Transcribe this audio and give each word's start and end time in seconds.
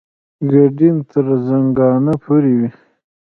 ګډین 0.51 0.95
تر 1.11 1.25
زنګانه 1.47 2.13
پورې 2.23 2.51
وي. 2.59 2.69